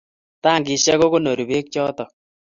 Tankishek 0.43 0.97
ko 1.01 1.07
konori 1.13 1.43
peek 1.49 1.65
chotok 1.73 2.09